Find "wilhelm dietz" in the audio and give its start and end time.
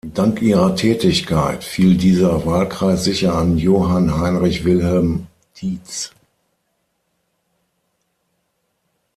4.65-6.11